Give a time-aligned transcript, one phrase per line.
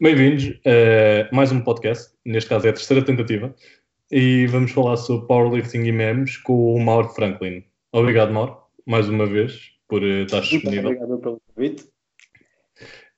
[0.00, 3.54] Bem-vindos a mais um podcast, neste caso é a terceira tentativa,
[4.10, 7.62] e vamos falar sobre powerlifting e memes com o Mauro Franklin.
[7.92, 10.90] Obrigado, Mauro, mais uma vez, por eh, estar disponível.
[10.90, 11.84] Muito obrigado pelo convite.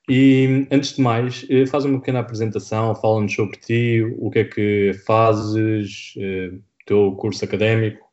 [0.07, 4.45] E antes de mais, eh, faz uma pequena apresentação, fala-nos sobre ti, o que é
[4.45, 6.53] que fazes, eh,
[6.85, 8.07] teu curso académico.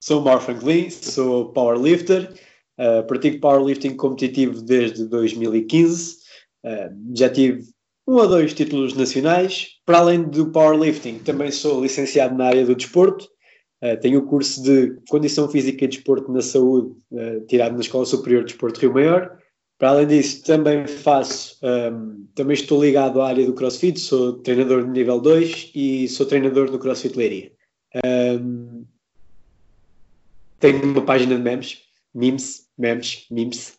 [0.00, 2.32] Sou o Mauro Franklin, sou powerlifter,
[2.78, 6.19] uh, pratico powerlifting competitivo desde 2015,
[6.64, 7.62] uh, já tive
[8.06, 9.68] um ou dois títulos nacionais.
[9.84, 13.26] Para além do powerlifting, também sou licenciado na área do desporto,
[13.82, 16.94] uh, tenho o curso de Condição Física e Desporto na Saúde,
[17.48, 19.40] tirado na Escola Superior de Desporto Rio Maior.
[19.80, 24.84] Para além disso, também faço, um, também estou ligado à área do CrossFit, sou treinador
[24.84, 27.50] de nível 2 e sou treinador do CrossFit Leiria.
[28.04, 28.84] Um,
[30.58, 31.78] tenho uma página de memes,
[32.14, 33.78] memes, memes, memes.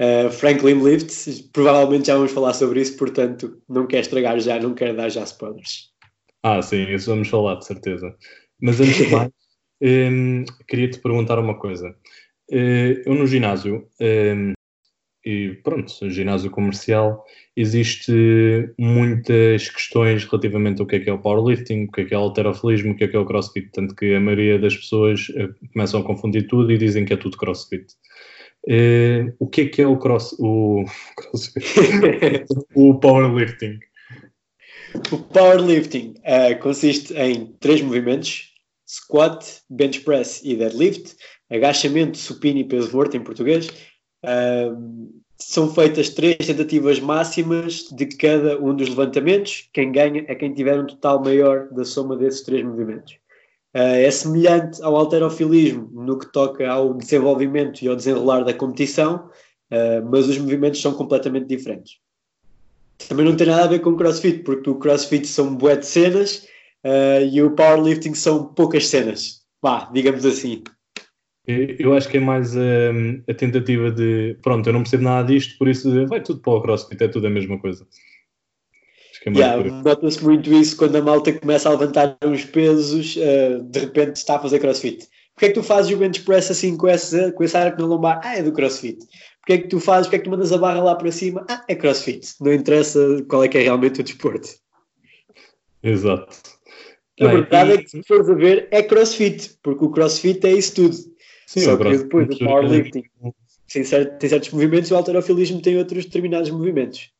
[0.00, 4.74] Uh, Franklin Lift, provavelmente já vamos falar sobre isso, portanto, não quero estragar já, não
[4.74, 5.90] quero dar já spoilers.
[6.42, 8.14] Ah, sim, isso vamos falar, de certeza.
[8.60, 9.30] Mas antes de mais,
[9.82, 11.88] um, queria te perguntar uma coisa.
[12.50, 14.52] Uh, eu no ginásio um,
[15.24, 17.24] e pronto, no ginásio comercial
[17.56, 18.12] existe
[18.78, 22.18] muitas questões relativamente ao que é que é o powerlifting, o que é que é
[22.18, 25.28] o alterofilismo, o que é que é o crossfit, tanto que a maioria das pessoas
[25.30, 27.86] uh, começam a confundir tudo e dizem que é tudo crossfit.
[28.66, 30.84] Uh, o que é que é o cross, o,
[32.74, 33.78] o powerlifting?
[35.12, 38.52] O powerlifting uh, consiste em três movimentos:
[38.86, 41.16] squat, bench press e deadlift,
[41.50, 43.70] agachamento, supino e peso morto em português
[45.38, 49.68] são feitas três tentativas máximas de cada um dos levantamentos.
[49.72, 53.16] Quem ganha é quem tiver um total maior da soma desses três movimentos.
[53.74, 59.28] Uh, é semelhante ao alterofilismo no que toca ao desenvolvimento e ao desenrolar da competição,
[59.70, 61.98] uh, mas os movimentos são completamente diferentes.
[63.08, 65.86] Também não tem nada a ver com o crossfit, porque o crossfit são bué de
[65.86, 66.46] cenas
[66.84, 69.42] uh, e o powerlifting são poucas cenas.
[69.62, 70.62] Vá, digamos assim.
[71.46, 72.60] Eu acho que é mais a,
[73.26, 76.60] a, tentativa de pronto, eu não percebo nada disto, por isso vai tudo para o
[76.60, 77.86] CrossFit, é tudo a mesma coisa.
[79.26, 83.80] É yeah, Nota-se muito isso quando a malta começa a levantar uns pesos, uh, de
[83.80, 85.06] repente está a fazer CrossFit.
[85.34, 87.86] Porquê é que tu fazes o bench press assim com esse, com esse arco na
[87.86, 88.20] lombar?
[88.24, 88.98] Ah, é do CrossFit.
[89.40, 91.46] Porquê é que tu fazes, porquê é que tu mandas a barra lá para cima?
[91.48, 92.34] Ah, é CrossFit.
[92.40, 94.48] Não interessa qual é que é realmente o desporto.
[95.82, 96.36] Exato.
[97.20, 97.74] A verdade e...
[97.74, 100.96] é que se fores a ver, é CrossFit, porque o CrossFit é isso tudo
[101.48, 103.04] Sim, Só que depois o powerlifting
[103.72, 107.10] tem certos movimentos e o alterofilismo tem outros determinados movimentos.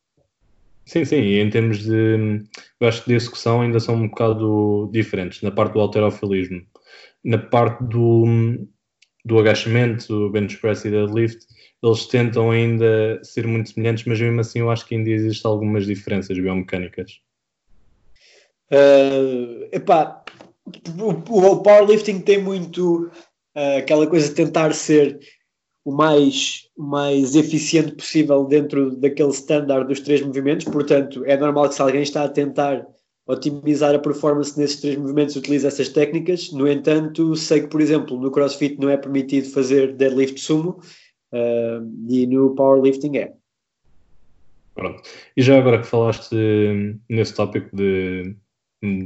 [0.89, 2.43] Sim, sim, e em termos de.
[2.81, 5.43] Eu acho que de execução ainda são um bocado diferentes.
[5.43, 6.63] Na parte do alterofilismo,
[7.23, 8.25] na parte do,
[9.23, 11.45] do agachamento, bench press e deadlift,
[11.83, 15.85] eles tentam ainda ser muito semelhantes, mas mesmo assim eu acho que ainda existem algumas
[15.85, 17.21] diferenças biomecânicas.
[18.73, 20.25] Uh, epá,
[20.99, 23.13] o, o powerlifting tem muito
[23.55, 25.21] uh, aquela coisa de tentar ser
[25.89, 31.77] o mais, mais eficiente possível dentro daquele standard dos três movimentos, portanto, é normal que
[31.77, 32.87] se alguém está a tentar
[33.27, 36.53] otimizar a performance nesses três movimentos utilize essas técnicas.
[36.53, 40.79] No entanto, sei que, por exemplo, no CrossFit não é permitido fazer deadlift sumo
[41.33, 43.33] uh, e no powerlifting é.
[44.75, 45.03] Pronto.
[45.35, 46.37] E já agora que falaste
[47.09, 48.37] nesse tópico de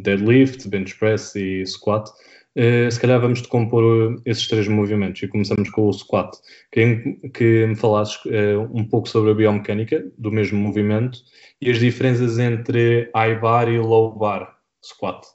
[0.02, 2.10] deadlift, bench press e squat,
[2.54, 6.36] Uh, se calhar vamos decompor esses três movimentos e começamos com o squat.
[6.70, 7.02] Queria
[7.32, 11.18] que me falasses uh, um pouco sobre a biomecânica do mesmo movimento
[11.62, 14.54] e as diferenças entre high bar e low bar
[14.84, 15.26] squat.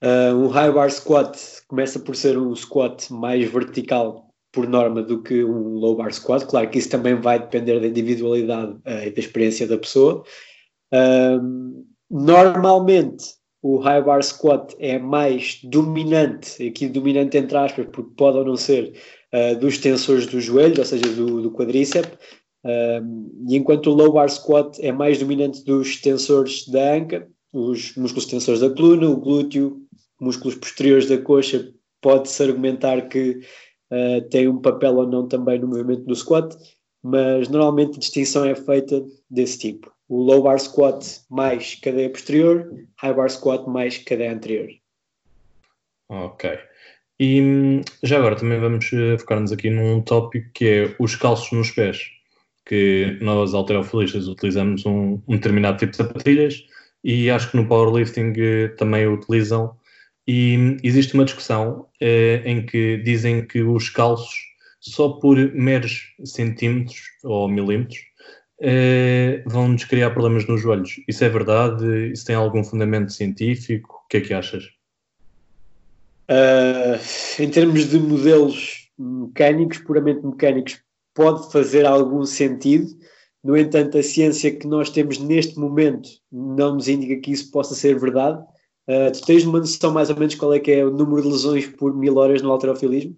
[0.00, 5.22] Uh, um high bar squat começa por ser um squat mais vertical por norma do
[5.22, 6.46] que um low bar squat.
[6.46, 10.24] Claro que isso também vai depender da individualidade e da experiência da pessoa.
[12.08, 18.44] normalmente o high bar squat é mais dominante, aqui dominante entre aspas, porque pode ou
[18.44, 18.94] não ser,
[19.32, 22.12] uh, dos tensores do joelho, ou seja, do, do quadríceps,
[22.64, 27.94] uh, e enquanto o low bar squat é mais dominante dos tensores da anca, os
[27.96, 29.82] músculos tensores da coluna, o glúteo,
[30.20, 33.40] músculos posteriores da coxa, pode-se argumentar que
[33.92, 36.56] uh, tem um papel ou não também no movimento do squat,
[37.02, 42.68] mas normalmente a distinção é feita desse tipo o low bar squat mais cadeia posterior,
[42.96, 44.68] high bar squat mais cadeia anterior.
[46.08, 46.58] Ok.
[47.20, 51.52] E hum, já agora também vamos eh, focar-nos aqui num tópico que é os calços
[51.52, 52.10] nos pés,
[52.66, 56.64] que nós alterofilistas utilizamos um, um determinado tipo de sapatilhas
[57.04, 59.76] e acho que no powerlifting eh, também utilizam.
[60.26, 64.34] E hum, existe uma discussão eh, em que dizem que os calços,
[64.80, 68.00] só por meros centímetros ou milímetros,
[68.60, 71.00] uh, vão-nos criar problemas nos joelhos.
[71.06, 72.10] Isso é verdade?
[72.12, 74.02] Isso tem algum fundamento científico?
[74.04, 74.64] O que é que achas?
[76.30, 80.80] Uh, em termos de modelos mecânicos, puramente mecânicos,
[81.14, 82.86] pode fazer algum sentido.
[83.42, 87.74] No entanto, a ciência que nós temos neste momento não nos indica que isso possa
[87.74, 88.42] ser verdade.
[88.88, 91.28] Uh, tu tens uma noção mais ou menos qual é que é o número de
[91.28, 93.16] lesões por mil horas no alterofilismo?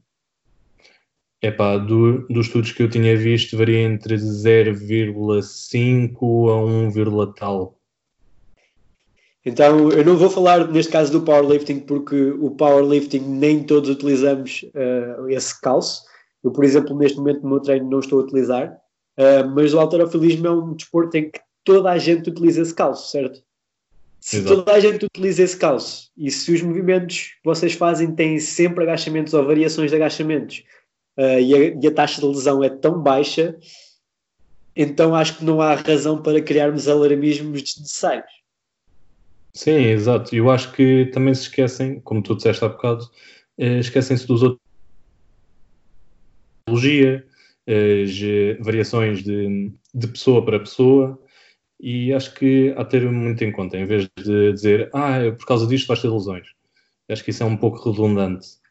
[1.43, 6.93] Epá, do, dos estudos que eu tinha visto, varia entre 0,5 a 1,
[7.33, 7.77] tal.
[9.45, 14.65] Então, eu não vou falar neste caso do powerlifting, porque o powerlifting nem todos utilizamos
[14.73, 16.05] uh, esse calço.
[16.45, 18.79] Eu, por exemplo, neste momento no meu treino não estou a utilizar,
[19.19, 23.11] uh, mas o alterofilismo é um desporto em que toda a gente utiliza esse calço,
[23.11, 23.43] certo?
[24.21, 24.59] Se Exato.
[24.59, 28.85] toda a gente utiliza esse calço e se os movimentos que vocês fazem têm sempre
[28.85, 30.63] agachamentos ou variações de agachamentos
[31.17, 33.57] uh, e, a, e, a, taxa de lesão é tão baixa,
[34.75, 38.31] então acho que não há razão para criarmos alarmismos desnecessários.
[39.55, 40.35] Sim, exato.
[40.35, 43.05] Eu acho que também se esquecem, como tu disseste há bocado,
[43.59, 44.63] uh, esquecem-se dos outros.
[47.65, 51.19] As variações de, de pessoa para pessoa,
[51.79, 55.31] e acho que há de ter muito em conta, em vez de dizer, ah, é
[55.33, 56.47] por causa disto vais ter lesões.
[57.09, 58.62] Acho que isso é um pouco redundante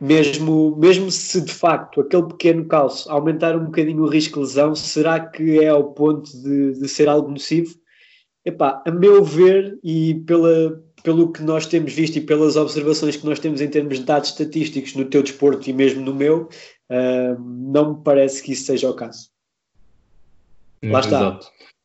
[0.00, 4.74] mesmo, mesmo se de facto aquele pequeno calço aumentar um bocadinho o risco de lesão,
[4.74, 7.78] será que é ao ponto de, de ser algo nocivo?
[8.44, 13.26] Epá, a meu ver e pela, pelo que nós temos visto e pelas observações que
[13.26, 16.48] nós temos em termos de dados estatísticos no teu desporto e mesmo no meu,
[16.90, 19.28] uh, não me parece que isso seja o caso.
[20.82, 21.38] Lá está.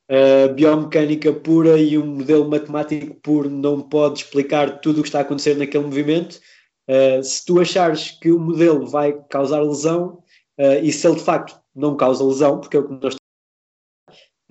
[0.10, 5.20] Uh, biomecânica pura e um modelo matemático puro não pode explicar tudo o que está
[5.20, 6.40] a acontecer naquele movimento
[6.88, 10.24] Uh, se tu achares que o modelo vai causar lesão,
[10.60, 13.16] uh, e se ele de facto não causa lesão, porque é o que nós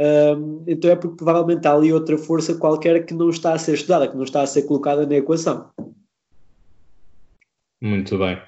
[0.01, 3.75] uh, então é porque provavelmente há ali outra força qualquer que não está a ser
[3.75, 5.71] estudada, que não está a ser colocada na equação.
[7.81, 8.41] Muito bem.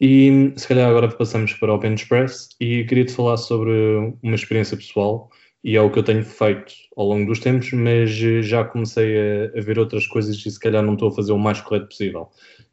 [0.00, 4.76] E se calhar agora passamos para o Bench Press e queria-te falar sobre uma experiência
[4.76, 5.30] pessoal
[5.62, 9.14] e é o que eu tenho feito ao longo dos tempos, mas já comecei
[9.54, 11.88] a, a ver outras coisas e se calhar não estou a fazer o mais correto
[11.88, 12.30] possível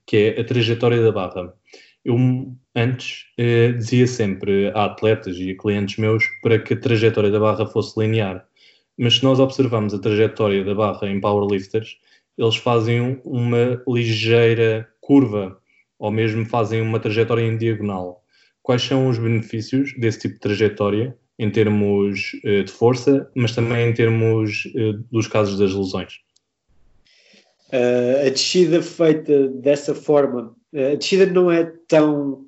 [0.08, 1.54] que é a trajetória da barra.
[2.04, 2.18] Eu
[2.74, 7.40] antes eh, dizia sempre a atletas e a clientes meus para que a trajetória da
[7.40, 8.48] barra fosse linear.
[8.98, 11.98] Mas se nós observamos a trajetória da barra em powerlifters,
[12.38, 15.60] eles fazem uma ligeira curva
[16.00, 18.24] ou mesmo fazem uma trajetória em diagonal.
[18.64, 23.90] Quais são os benefícios desse tipo de trajetória em termos eh, de força, mas também
[23.90, 26.27] em termos eh, dos casos das lesões?
[27.72, 32.46] Uh, a descida feita dessa forma, uh, a descida não é tão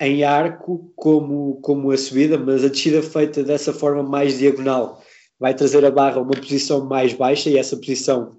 [0.00, 5.02] em arco como, como a subida, mas a descida feita dessa forma mais diagonal
[5.38, 8.36] vai trazer a barra a uma posição mais baixa e essa posição,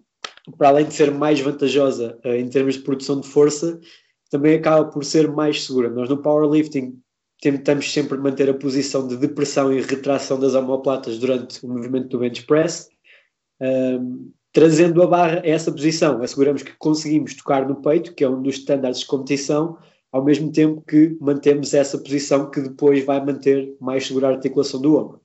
[0.58, 3.80] para além de ser mais vantajosa uh, em termos de produção de força,
[4.30, 5.90] também acaba por ser mais segura.
[5.90, 6.98] Nós no powerlifting
[7.42, 12.20] tentamos sempre manter a posição de depressão e retração das omoplatas durante o movimento do
[12.20, 12.90] bench press.
[13.62, 16.22] Um, trazendo a barra a essa posição.
[16.22, 19.78] Asseguramos que conseguimos tocar no peito, que é um dos estándares de competição,
[20.12, 24.80] ao mesmo tempo que mantemos essa posição que depois vai manter mais segura a articulação
[24.80, 25.20] do ombro.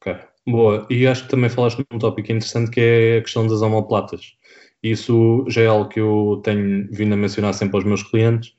[0.00, 0.84] Ok, boa.
[0.90, 4.34] E acho que também falaste num tópico interessante que é a questão das omoplatas.
[4.82, 8.52] Isso já é algo que eu tenho vindo a mencionar sempre aos meus clientes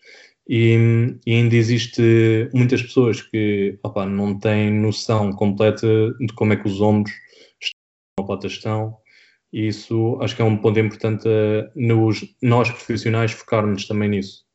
[0.47, 5.87] e, e ainda existe muitas pessoas que opa, não têm noção completa
[6.19, 7.13] de como é que os ombros
[8.27, 8.97] omoplatas estão.
[9.51, 14.45] E isso acho que é um ponto importante uh, nos, nós profissionais focarmos também nisso.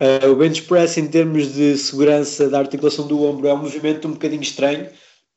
[0.00, 4.06] Uh, o bench press em termos de segurança da articulação do ombro é um movimento
[4.06, 4.88] um bocadinho estranho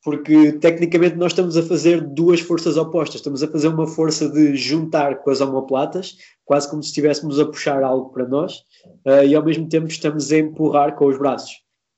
[0.03, 3.15] porque tecnicamente nós estamos a fazer duas forças opostas.
[3.15, 7.45] Estamos a fazer uma força de juntar com as omoplatas, quase como se estivéssemos a
[7.45, 8.59] puxar algo para nós,
[9.05, 11.51] uh, e ao mesmo tempo estamos a empurrar com os braços.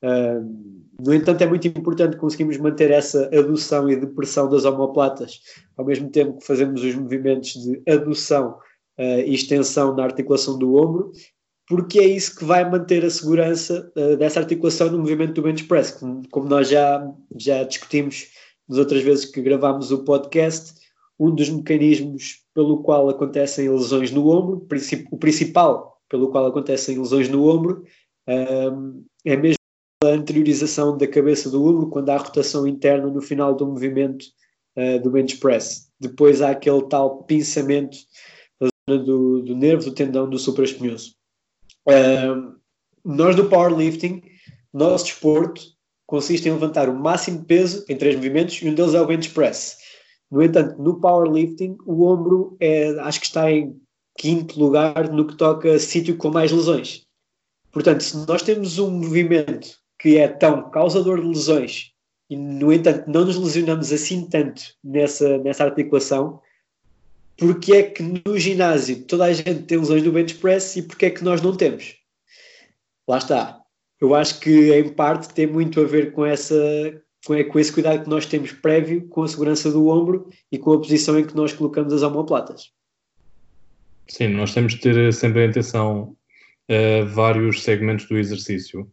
[0.03, 0.71] Uh,
[1.03, 5.39] no entanto, é muito importante conseguirmos manter essa adução e depressão das omoplatas,
[5.75, 8.57] ao mesmo tempo que fazemos os movimentos de adução
[8.99, 11.11] uh, e extensão na articulação do ombro,
[11.67, 15.63] porque é isso que vai manter a segurança uh, dessa articulação no movimento do bench
[15.63, 15.91] press.
[15.91, 18.27] Como, como, nós já, já discutimos
[18.69, 20.73] nas outras vezes que gravámos o podcast,
[21.19, 24.67] um dos mecanismos pelo qual acontecem lesões no ombro,
[25.11, 27.83] o principal pelo qual acontecem lesões no ombro,
[28.27, 29.60] uh, é mesmo
[30.03, 34.25] a anteriorização da cabeça do ombro quando há rotação interna no final do movimento
[34.75, 35.89] uh, do bench press.
[35.99, 37.97] Depois há aquele tal pinçamento
[38.59, 41.13] da zona do, do nervo, do tendão do supraespinhoso.
[41.87, 42.55] Uh,
[43.05, 44.23] nós do powerlifting,
[44.73, 45.61] nosso desporto,
[46.07, 49.07] consiste em levantar o máximo de peso em três movimentos e um deles é o
[49.07, 49.77] bench press.
[50.31, 53.79] No entanto, no powerlifting, o ombro é, acho que está em
[54.17, 57.05] quinto lugar no que toca a sítio com mais lesões.
[57.71, 61.91] Portanto, se nós temos um movimento que é tão causador de lesões
[62.31, 66.39] e, no entanto, não nos lesionamos assim tanto nessa, nessa articulação,
[67.37, 71.07] porque é que no ginásio toda a gente tem lesões do bench press e porque
[71.07, 71.97] é que nós não temos?
[73.05, 73.61] Lá está.
[73.99, 76.55] Eu acho que, em parte, tem muito a ver com, essa,
[77.25, 80.71] com, com esse cuidado que nós temos prévio com a segurança do ombro e com
[80.71, 82.71] a posição em que nós colocamos as omoplatas.
[84.07, 86.15] Sim, nós temos de ter sempre em atenção
[86.69, 88.89] uh, vários segmentos do exercício.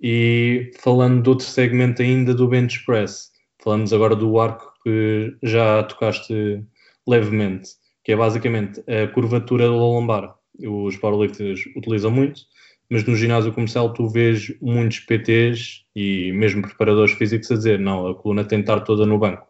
[0.00, 3.30] E falando de outro segmento ainda do bench press,
[3.62, 6.62] falamos agora do arco que já tocaste
[7.06, 7.70] levemente,
[8.04, 10.34] que é basicamente a curvatura da lombar.
[10.58, 12.42] Os powerlifters utilizam muito,
[12.90, 18.06] mas no ginásio comercial tu vês muitos PTs e mesmo preparadores físicos a dizer não,
[18.06, 19.46] a coluna tem de estar toda no banco.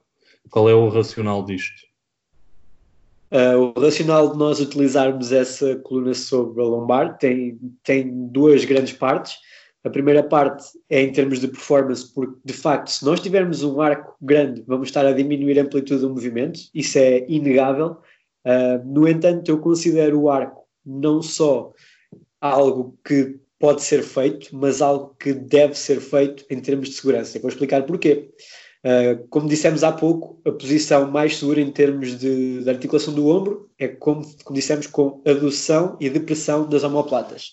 [0.50, 1.86] Qual é o racional disto?
[3.30, 8.92] Uh, o racional de nós utilizarmos essa coluna sobre a lombar tem, tem duas grandes
[8.92, 9.36] partes.
[9.86, 13.80] A primeira parte é em termos de performance, porque de facto, se nós tivermos um
[13.80, 17.98] arco grande, vamos estar a diminuir a amplitude do movimento, isso é inegável.
[18.44, 21.72] Uh, no entanto, eu considero o arco não só
[22.40, 27.38] algo que pode ser feito, mas algo que deve ser feito em termos de segurança.
[27.38, 28.28] Eu vou explicar porquê.
[28.84, 33.28] Uh, como dissemos há pouco, a posição mais segura em termos de, de articulação do
[33.28, 37.52] ombro é como, como dissemos, com adução e depressão das omoplatas.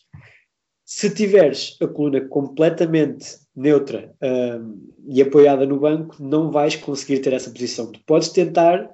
[0.96, 7.34] Se tiveres a coluna completamente neutra uh, e apoiada no banco, não vais conseguir ter
[7.34, 7.92] essa posição.
[7.92, 8.92] Tu podes tentar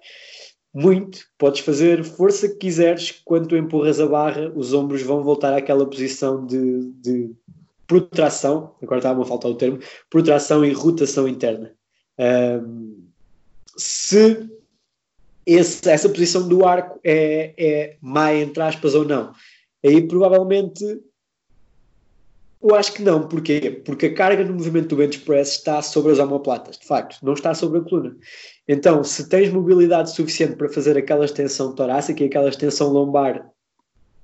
[0.73, 5.53] muito, podes fazer força que quiseres, quando tu empurras a barra, os ombros vão voltar
[5.53, 7.31] àquela posição de, de
[7.85, 9.79] protração, agora estava a faltar o termo,
[10.09, 11.73] protração e rotação interna.
[12.17, 13.09] Um,
[13.75, 14.49] se
[15.45, 19.33] esse, essa posição do arco é, é má, entre aspas, ou não,
[19.83, 21.08] aí provavelmente
[22.61, 23.27] eu acho que não.
[23.27, 23.81] Porquê?
[23.85, 27.33] Porque a carga no movimento do bench press está sobre as omoplatas, de facto, não
[27.33, 28.15] está sobre a coluna.
[28.67, 33.49] Então, se tens mobilidade suficiente para fazer aquela extensão torácica e aquela extensão lombar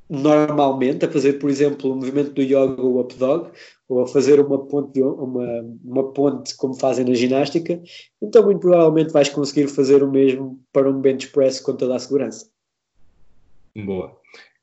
[0.09, 3.49] normalmente, a fazer, por exemplo, o movimento do yoga ou up dog,
[3.87, 7.81] ou a fazer uma ponte, uma, uma ponte como fazem na ginástica,
[8.21, 11.99] então muito provavelmente vais conseguir fazer o mesmo para um bench press com toda a
[11.99, 12.47] segurança.
[13.75, 14.15] Boa.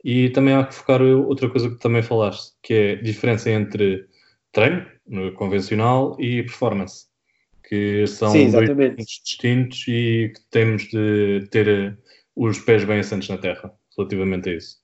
[0.04, 4.06] E também há que focar outra coisa que também falaste, que é a diferença entre
[4.52, 4.86] treino
[5.34, 7.12] convencional e performance
[7.72, 8.50] que são Sim,
[8.98, 11.94] distintos e que temos de ter eh,
[12.36, 14.76] os pés bem assentos na terra relativamente a isso.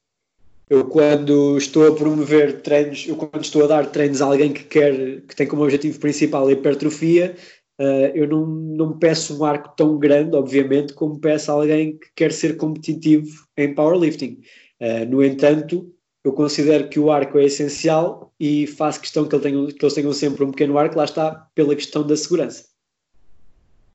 [0.70, 4.64] Eu quando estou a promover treinos, eu quando estou a dar treinos a alguém que
[4.64, 7.36] quer, que tem como objetivo principal a hipertrofia,
[7.78, 12.08] uh, eu não, não peço um arco tão grande, obviamente, como peço a alguém que
[12.16, 14.40] quer ser competitivo em powerlifting.
[14.80, 15.92] Uh, no entanto,
[16.24, 19.94] eu considero que o arco é essencial e faço questão que, ele tenha, que eles
[19.94, 22.66] tenham sempre um pequeno arco, lá está, pela questão da segurança.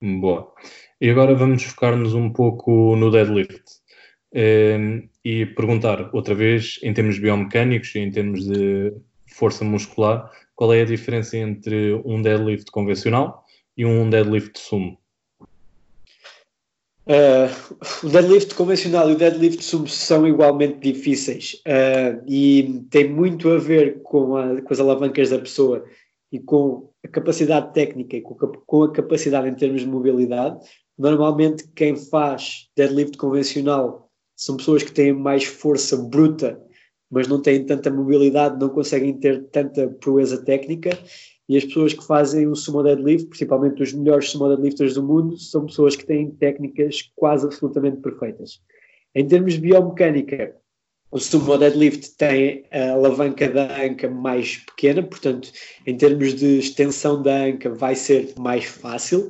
[0.02, 0.52] Boa.
[1.00, 3.63] E agora vamos focar-nos um pouco no deadlift
[4.34, 8.94] um, ehm, e perguntar outra vez, em termos biomecânicos e em termos de
[9.28, 13.44] força muscular, qual é a diferença entre um deadlift convencional
[13.78, 14.98] e um deadlift sumo?
[17.05, 23.51] Uh, o deadlift convencional e o deadlift sumo são igualmente difíceis uh, e tem muito
[23.51, 25.83] a ver com, a, com as alavancas da pessoa
[26.31, 30.60] e com a capacidade técnica e com a capacidade em termos de mobilidade.
[30.98, 36.60] Normalmente, quem faz deadlift convencional são pessoas que têm mais força bruta,
[37.12, 40.98] mas não têm tanta mobilidade, não conseguem ter tanta proeza técnica.
[41.50, 45.38] E as pessoas que fazem o sumo deadlift, principalmente os melhores sumo deadlifters do mundo,
[45.38, 48.62] são pessoas que têm técnicas quase absolutamente perfeitas.
[49.13, 50.55] Em termos de biomecânica,
[51.12, 55.51] o sumo deadlift tem a alavanca da anca mais pequena, portanto,
[55.85, 59.29] em termos de extensão da anca, vai ser mais fácil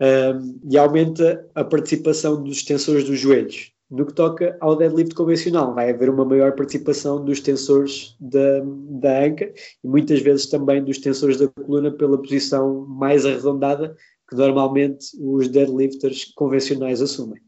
[0.00, 3.72] um, e aumenta a participação dos extensores dos joelhos.
[3.90, 9.24] No que toca ao deadlift convencional, vai haver uma maior participação dos tensores da, da
[9.24, 9.52] anca
[9.82, 13.96] e muitas vezes também dos tensores da coluna pela posição mais arredondada
[14.28, 17.40] que normalmente os deadlifters convencionais assumem.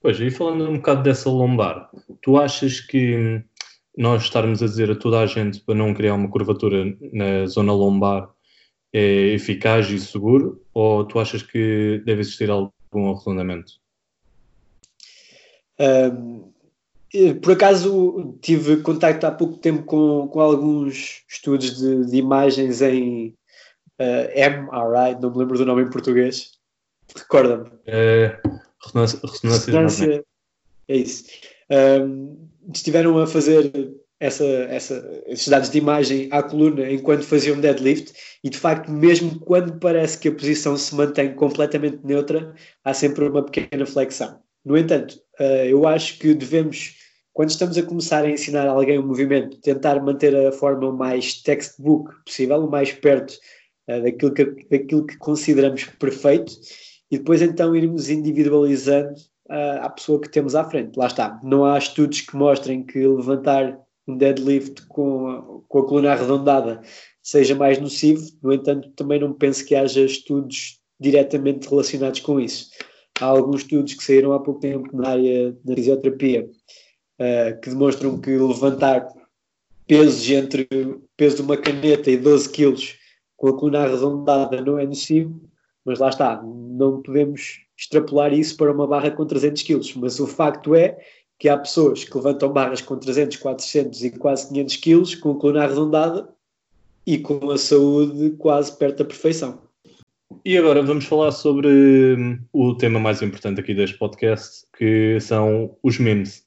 [0.00, 3.42] Pois, e falando um bocado dessa lombar, tu achas que
[3.96, 7.72] nós estarmos a dizer a toda a gente para não criar uma curvatura na zona
[7.72, 8.30] lombar
[8.92, 13.72] é eficaz e seguro ou tu achas que deve existir algum arredondamento?
[15.80, 16.48] Um,
[17.40, 23.34] por acaso tive contacto há pouco tempo com, com alguns estudos de, de imagens em,
[24.00, 26.52] Uh, MRI, não me lembro do nome em português.
[27.16, 27.68] Recorda-me.
[27.86, 28.38] É,
[28.80, 30.24] ressonância, ressonância
[30.86, 31.24] é isso.
[31.68, 38.12] Um, estiveram a fazer essa, essa, esses dados de imagem à coluna enquanto faziam deadlift
[38.44, 42.54] e de facto mesmo quando parece que a posição se mantém completamente neutra
[42.84, 44.40] há sempre uma pequena flexão.
[44.68, 46.94] No entanto, uh, eu acho que devemos
[47.32, 51.40] quando estamos a começar a ensinar alguém um movimento, tentar manter a forma o mais
[51.40, 53.38] textbook possível, o mais perto
[53.88, 56.52] uh, daquilo, que, daquilo que consideramos perfeito,
[57.10, 59.14] e depois então irmos individualizando
[59.48, 60.98] uh, a pessoa que temos à frente.
[60.98, 61.40] Lá está.
[61.42, 66.82] Não há estudos que mostrem que levantar um deadlift com, a, com a coluna arredondada
[67.22, 72.68] seja mais nocivo, no entanto, também não penso que haja estudos diretamente relacionados com isso.
[73.20, 76.48] Há alguns estudos que saíram há pouco tempo na área da fisioterapia
[77.20, 79.08] uh, que demonstram que levantar
[79.86, 80.68] pesos entre
[81.16, 82.96] peso de uma caneta e 12 quilos
[83.36, 85.40] com a coluna arredondada não é nocivo,
[85.84, 90.26] mas lá está, não podemos extrapolar isso para uma barra com 300 quilos, mas o
[90.26, 90.98] facto é
[91.38, 95.38] que há pessoas que levantam barras com 300, 400 e quase 500 quilos com a
[95.38, 96.28] coluna arredondada
[97.06, 99.67] e com a saúde quase perto da perfeição.
[100.44, 105.76] E agora vamos falar sobre hum, o tema mais importante aqui deste podcast, que são
[105.82, 106.46] os memes.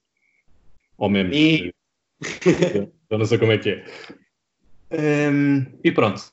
[0.98, 1.36] Ou memes.
[1.36, 1.74] E...
[3.10, 5.29] Eu não sei como é que é.
[5.29, 6.31] Um, e pronto.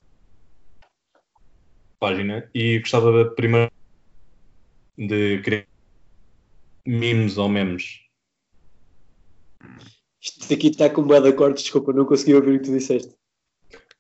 [1.99, 2.49] Página.
[2.55, 3.73] E gostava primeiro
[4.97, 5.67] de criar
[6.87, 8.01] memes ou memes.
[10.21, 13.15] Isto aqui está com boa de acordes, desculpa, não consegui ouvir o que tu disseste.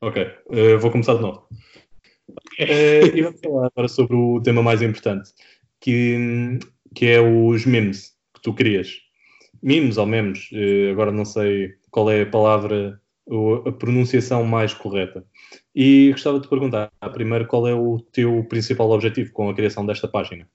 [0.00, 1.48] Ok, uh, vou começar de novo.
[2.58, 5.30] Uh, e vamos falar agora sobre o tema mais importante,
[5.80, 6.58] que,
[6.94, 8.88] que é os memes que tu crias
[9.62, 13.00] memes ou memes, eh, agora não sei qual é a palavra,
[13.66, 15.24] a pronunciação mais correta.
[15.74, 19.84] E gostava de te perguntar, primeiro, qual é o teu principal objetivo com a criação
[19.84, 20.48] desta página?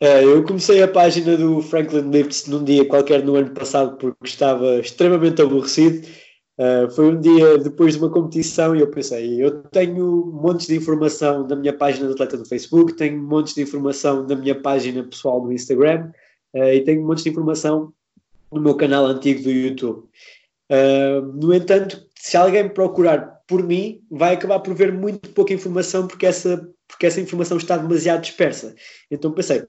[0.00, 4.26] Eh, eu comecei a página do Franklin Lifts num dia qualquer no ano passado porque
[4.26, 6.06] estava extremamente aborrecido.
[6.58, 10.76] Uh, foi um dia depois de uma competição e eu pensei, eu tenho montes de
[10.76, 15.02] informação na minha página de atleta do Facebook, tenho montes de informação na minha página
[15.02, 16.12] pessoal do Instagram,
[16.54, 17.92] uh, e tenho montes de informação
[18.52, 20.04] no meu canal antigo do YouTube.
[20.70, 26.06] Uh, no entanto, se alguém procurar por mim, vai acabar por ver muito pouca informação
[26.06, 28.74] porque essa, porque essa informação está demasiado dispersa.
[29.10, 29.64] Então pensei,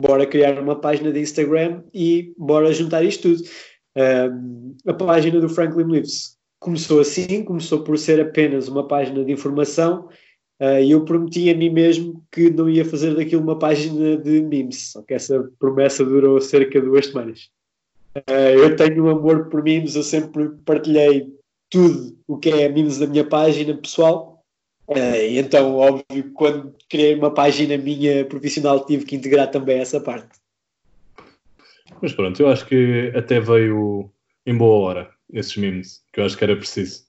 [0.00, 3.42] bora criar uma página de Instagram e bora juntar isto tudo.
[3.96, 9.32] Uh, a página do Franklin Lives começou assim, começou por ser apenas uma página de
[9.32, 10.08] informação
[10.60, 14.40] Uh, e eu prometi a mim mesmo que não ia fazer daquilo uma página de
[14.40, 17.50] memes, só que essa promessa durou cerca de duas semanas.
[18.16, 21.30] Uh, eu tenho um amor por memes, eu sempre partilhei
[21.68, 24.42] tudo o que é memes da minha página pessoal.
[24.88, 30.38] Uh, então, óbvio, quando criei uma página minha profissional, tive que integrar também essa parte.
[32.02, 34.10] Mas pronto, eu acho que até veio
[34.44, 37.04] em boa hora esses memes, que eu acho que era preciso.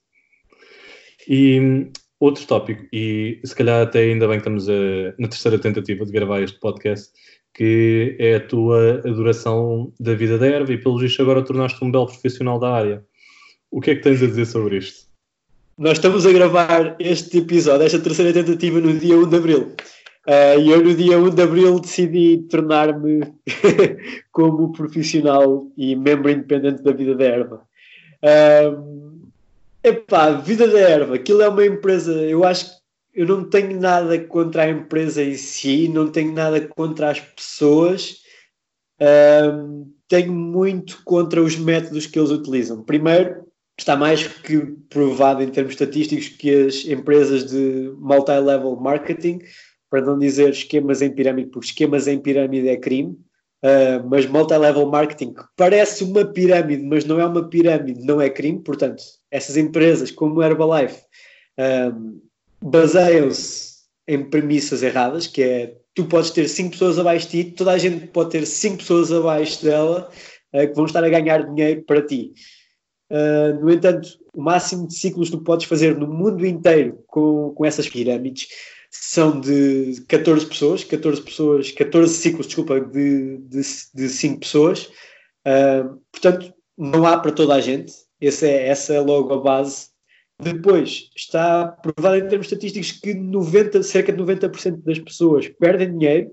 [1.28, 6.04] E Outro tópico, e se calhar até ainda bem que estamos a, na terceira tentativa
[6.04, 7.12] de gravar este podcast,
[7.54, 11.92] que é a tua adoração da vida da erva e pelo visto agora tornaste um
[11.92, 13.04] belo profissional da área.
[13.70, 15.06] O que é que tens a dizer sobre isto?
[15.78, 19.76] Nós estamos a gravar este episódio, esta terceira tentativa, no dia 1 de Abril.
[20.28, 23.20] Uh, e eu no dia 1 de Abril decidi tornar-me
[24.30, 27.62] como profissional e membro independente da vida da erva.
[28.22, 29.08] Uh,
[29.82, 32.78] Epá, Vida da Erva, aquilo é uma empresa, eu acho que
[33.14, 38.16] eu não tenho nada contra a empresa em si, não tenho nada contra as pessoas,
[39.00, 42.82] um, tenho muito contra os métodos que eles utilizam.
[42.82, 43.46] Primeiro,
[43.78, 44.58] está mais que
[44.90, 49.40] provado em termos estatísticos que as empresas de multi-level marketing,
[49.90, 53.18] para não dizer esquemas em pirâmide, porque esquemas em pirâmide é crime,
[53.58, 58.60] Uh, mas multi-level marketing, parece uma pirâmide, mas não é uma pirâmide, não é crime.
[58.60, 61.02] Portanto, essas empresas como Herbalife
[61.58, 62.20] uh,
[62.62, 67.72] baseiam-se em premissas erradas, que é tu podes ter 5 pessoas abaixo de ti, toda
[67.72, 70.08] a gente pode ter 5 pessoas abaixo dela
[70.54, 72.32] uh, que vão estar a ganhar dinheiro para ti.
[73.60, 77.64] no entanto, o máximo de ciclos que tu podes fazer no mundo inteiro com, com
[77.66, 78.46] essas pirâmides
[78.90, 83.60] são de 14 pessoas, 14 pessoas, 14 ciclos, desculpa, de, de,
[83.94, 84.90] de 5 pessoas.
[85.46, 87.92] Uh, portanto, não há para toda a gente.
[88.20, 89.88] Essa é, essa é logo a base.
[90.40, 96.30] Depois, está provado em termos estatísticos que 90, cerca de 90% das pessoas perdem dinheiro,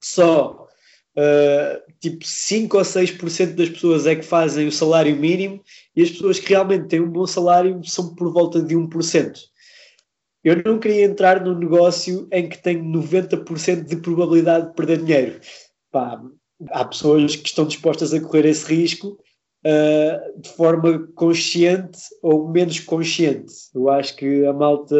[0.00, 0.68] só
[1.16, 5.60] uh, tipo 5 ou 6% das pessoas é que fazem o salário mínimo
[5.96, 9.34] e as pessoas que realmente têm um bom salário são por volta de 1%.
[10.46, 15.40] Eu não queria entrar num negócio em que tenho 90% de probabilidade de perder dinheiro.
[15.90, 16.22] Pá,
[16.70, 19.18] há pessoas que estão dispostas a correr esse risco
[19.66, 23.52] uh, de forma consciente ou menos consciente.
[23.74, 24.94] Eu acho que a malta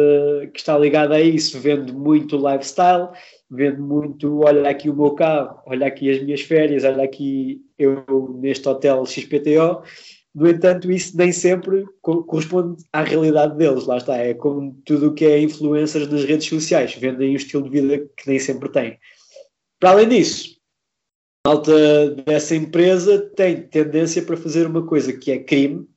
[0.53, 3.07] que está ligada a isso vende muito lifestyle,
[3.49, 8.03] vende muito, olha aqui o meu carro, olha aqui as minhas férias, olha aqui eu
[8.41, 9.81] neste hotel XPTO.
[10.37, 13.87] No entanto, isso nem sempre corresponde à realidade deles.
[13.87, 17.63] Lá está, é como tudo o que é influencers nas redes sociais, vendem um estilo
[17.63, 18.99] de vida que nem sempre têm.
[19.79, 20.57] Para além disso,
[21.43, 25.87] a malta dessa empresa tem tendência para fazer uma coisa que é crime,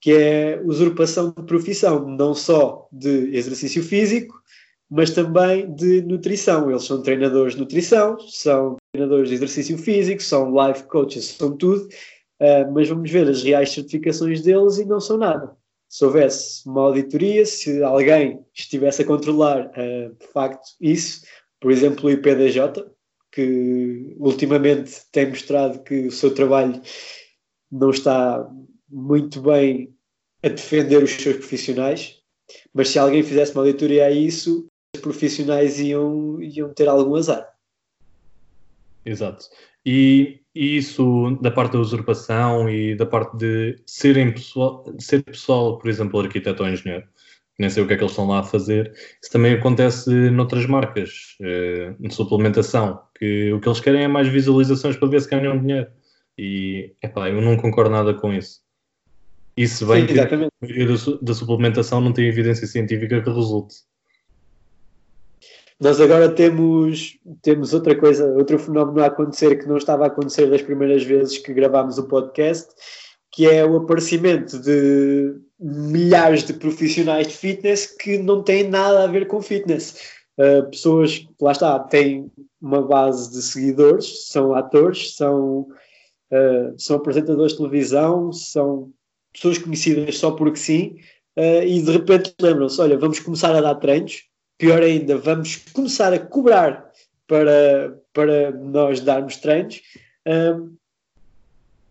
[0.00, 4.34] que é usurpação de profissão, não só de exercício físico,
[4.90, 6.68] mas também de nutrição.
[6.68, 11.88] Eles são treinadores de nutrição, são treinadores de exercício físico, são life coaches, são tudo,
[12.40, 15.56] uh, mas vamos ver as reais certificações deles e não são nada.
[15.88, 21.22] Se houvesse uma auditoria, se alguém estivesse a controlar uh, de facto isso,
[21.60, 22.84] por exemplo, o IPDJ,
[23.32, 26.80] que ultimamente tem mostrado que o seu trabalho
[27.70, 28.48] não está
[28.88, 29.94] muito bem
[30.42, 32.16] a defender os seus profissionais,
[32.72, 37.55] mas se alguém fizesse uma auditoria a isso, os profissionais iam, iam ter algum azar.
[39.06, 39.46] Exato.
[39.84, 45.78] E, e, isso da parte da usurpação e da parte de serem pessoal, ser pessoal,
[45.78, 47.06] por exemplo, arquiteto ou engenheiro,
[47.56, 48.92] nem sei o que é que eles estão lá a fazer.
[49.22, 54.26] Isso também acontece noutras marcas eh, de suplementação, que o que eles querem é mais
[54.26, 55.88] visualizações para ver se ganham dinheiro.
[56.36, 58.60] E, epá, eu não concordo nada com isso.
[59.56, 60.28] Isso vem que a
[60.60, 63.76] maioria da suplementação não tem evidência científica que resulte.
[65.78, 70.48] Nós agora temos, temos outra coisa, outro fenómeno a acontecer que não estava a acontecer
[70.48, 72.74] das primeiras vezes que gravámos o podcast,
[73.30, 79.06] que é o aparecimento de milhares de profissionais de fitness que não têm nada a
[79.06, 80.16] ver com fitness.
[80.38, 85.60] Uh, pessoas lá está, têm uma base de seguidores, são atores, são,
[86.30, 88.92] uh, são apresentadores de televisão, são
[89.32, 90.96] pessoas conhecidas só porque sim,
[91.38, 94.24] uh, e de repente lembram-se: olha, vamos começar a dar treinos,
[94.58, 96.90] pior ainda, vamos começar a cobrar
[97.26, 99.82] para, para nós darmos treinos.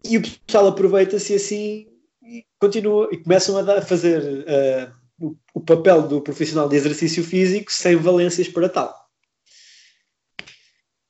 [0.04, 1.88] e o pessoal aproveita-se assim
[2.24, 7.24] e continua e começam a dar, fazer uh, o, o, papel do profissional de exercício
[7.24, 8.94] físico sem valências para tal.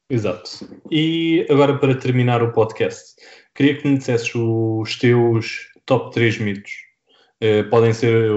[0.09, 0.67] Exato.
[0.91, 3.15] E agora para terminar o podcast,
[3.55, 6.84] queria que me dissesses os teus top 3 mitos.
[7.43, 8.31] Uh, podem ser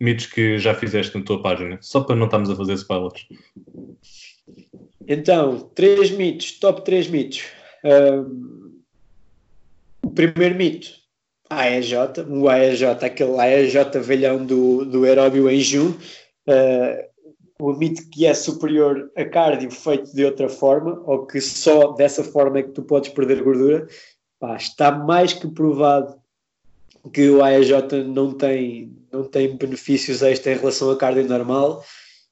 [0.00, 3.26] mitos que já fizeste na tua página, só para não estarmos a fazer spoilers.
[5.06, 7.44] Então, três mitos, top 3 mitos.
[7.84, 8.74] Uh,
[10.02, 11.04] o primeiro mito
[11.50, 11.94] AEJ,
[12.28, 15.98] o AEJ, aquele AEJ velhão do, do aeróbio em junho,
[16.48, 17.14] uh,
[17.60, 22.24] o mito que é superior a cardio feito de outra forma, ou que só dessa
[22.24, 23.86] forma é que tu podes perder gordura,
[24.40, 26.16] pá, está mais que provado
[27.12, 27.72] que o AEJ
[28.06, 31.84] não tem, não tem benefícios extra em relação a cardio normal.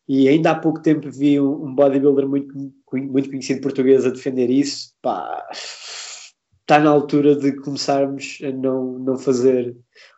[0.09, 2.55] E ainda há pouco tempo vi um, um bodybuilder muito,
[2.93, 4.93] muito conhecido português a defender isso.
[5.01, 9.77] Pá, está na altura de começarmos a não, não fazer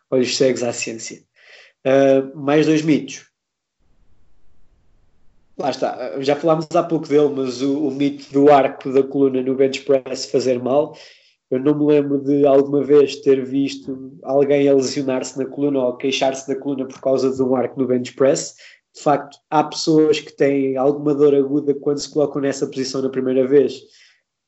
[0.09, 1.21] olhos cegos à ciência.
[1.85, 3.25] Uh, mais dois mitos.
[5.57, 9.41] Lá está, já falámos há pouco dele, mas o, o, mito do arco da coluna
[9.41, 10.97] no bench press fazer mal.
[11.51, 15.97] Eu não me lembro de alguma vez ter visto alguém a lesionar-se na coluna ou
[15.97, 18.55] queixar-se da coluna por causa de um arco no bench press.
[18.93, 23.09] De facto, há pessoas que têm alguma dor aguda quando se colocam nessa posição na
[23.09, 23.81] primeira vez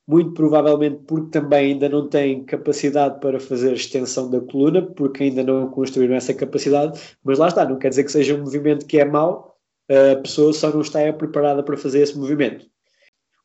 [0.08, 5.44] muito provavelmente porque também ainda não têm capacidade para fazer extensão da coluna, porque ainda
[5.44, 8.98] não construíram essa capacidade, mas lá está, não quer dizer que seja um movimento que
[8.98, 9.54] é mau,
[9.90, 12.64] a pessoa só não está preparada para fazer esse movimento.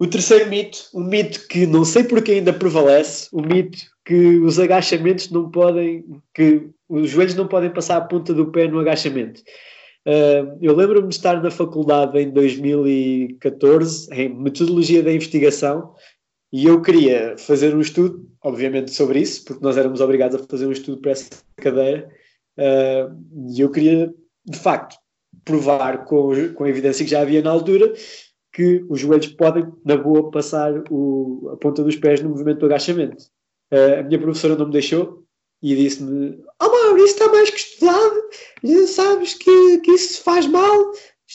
[0.03, 4.59] O terceiro mito, um mito que não sei porque ainda prevalece, o mito que os
[4.59, 9.39] agachamentos não podem, que os joelhos não podem passar a ponta do pé no agachamento.
[10.05, 15.93] Uh, eu lembro-me de estar na faculdade em 2014, em Metodologia da Investigação,
[16.51, 20.67] e eu queria fazer um estudo, obviamente, sobre isso, porque nós éramos obrigados a fazer
[20.67, 22.09] um estudo para essa cadeira,
[22.59, 24.13] uh, e eu queria,
[24.45, 24.97] de facto,
[25.45, 27.93] provar com, com a evidência que já havia na altura
[28.53, 32.67] que os joelhos podem, na boa, passar o, a ponta dos pés no movimento do
[32.67, 33.23] agachamento.
[33.71, 35.25] Uh, a minha professora não me deixou
[35.61, 38.29] e disse-me: Oh, Mauro, isso está mais que estudado,
[38.87, 40.91] sabes que, que isso faz mal,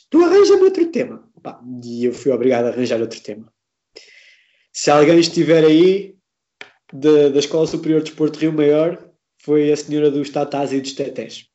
[0.08, 1.28] tu arranja-me outro tema.
[1.42, 3.52] Pá, e eu fui obrigado a arranjar outro tema.
[4.72, 6.14] Se alguém estiver aí
[6.92, 10.92] de, da Escola Superior de Desporto Rio Maior, foi a senhora dos tatás e dos
[10.92, 11.48] tetés.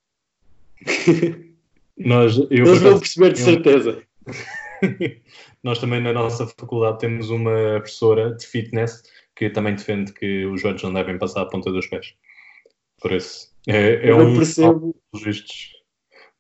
[1.98, 4.04] Nós, eu, Eles vão perceber de certeza.
[5.64, 9.02] Nós também na nossa faculdade temos uma professora de fitness
[9.36, 12.14] que também defende que os joelhos não devem passar a ponta dos pés.
[13.02, 14.96] Por isso, é, é um percebo...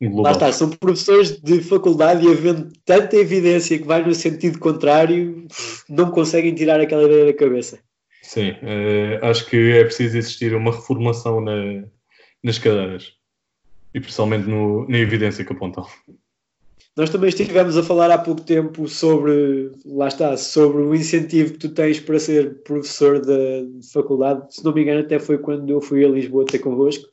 [0.01, 0.23] global.
[0.23, 5.47] Lá está, são professores de faculdade e havendo tanta evidência que vai no sentido contrário,
[5.87, 7.79] não conseguem tirar aquela ideia da cabeça.
[8.21, 11.85] Sim, uh, acho que é preciso existir uma reformulação na,
[12.43, 13.13] nas cadeiras
[13.93, 15.85] e principalmente no, na evidência que apontam.
[16.95, 21.59] Nós também estivemos a falar há pouco tempo sobre, lá está, sobre o incentivo que
[21.59, 24.53] tu tens para ser professor de faculdade.
[24.53, 27.05] Se não me engano, até foi quando eu fui a Lisboa ter convosco.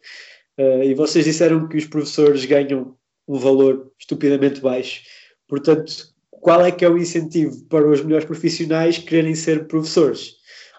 [0.58, 2.94] Uh, e vocês disseram que os professores ganham
[3.26, 5.02] um valor estupidamente baixo.
[5.48, 10.34] Portanto, qual é que é o incentivo para os melhores profissionais quererem ser professores?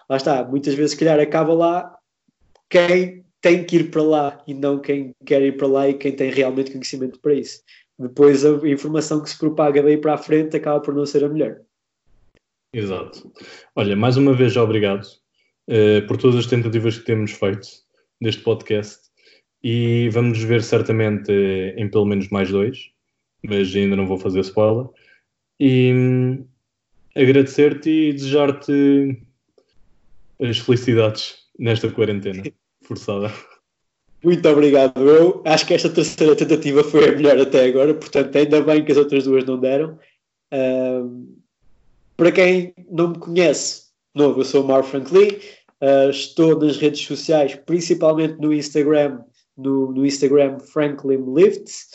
[0.08, 1.92] Lá está, muitas vezes, se calhar, acaba lá
[2.70, 6.12] quem tem que ir para lá e não quem quer ir para lá e quem
[6.12, 7.60] tem realmente conhecimento para isso.
[8.02, 11.28] Depois, a informação que se propaga daí para a frente acaba por não ser a
[11.28, 11.60] melhor.
[12.74, 13.32] Exato.
[13.76, 15.04] Olha, mais uma vez, obrigado
[15.68, 17.68] uh, por todas as tentativas que temos feito
[18.20, 19.00] deste podcast
[19.62, 21.30] e vamos ver certamente
[21.76, 22.90] em pelo menos mais dois,
[23.44, 24.86] mas ainda não vou fazer spoiler.
[25.60, 26.46] E hum,
[27.14, 29.22] agradecer-te e desejar-te
[30.40, 32.42] as felicidades nesta quarentena
[32.82, 33.30] forçada.
[34.22, 35.00] Muito obrigado.
[35.00, 38.92] Eu acho que esta terceira tentativa foi a melhor até agora, portanto, ainda bem que
[38.92, 39.98] as outras duas não deram.
[40.52, 41.42] Uh,
[42.16, 45.28] para quem não me conhece, novo, eu sou o Mar Franklin,
[45.82, 49.22] uh, estou nas redes sociais, principalmente no Instagram,
[49.56, 51.88] no, no Instagram Franklin Lifts.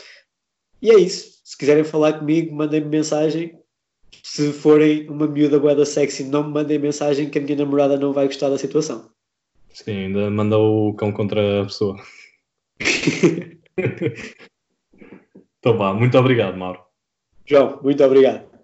[0.81, 1.39] E é isso.
[1.45, 3.57] Se quiserem falar comigo, mandem-me mensagem.
[4.21, 8.11] Se forem uma miúda boeda sexy, não me mandem mensagem que a minha namorada não
[8.11, 9.09] vai gostar da situação.
[9.77, 11.97] Sim, ainda manda o cão contra a pessoa.
[15.59, 16.83] então vá, muito obrigado, Mauro.
[17.45, 18.56] João, muito obrigado.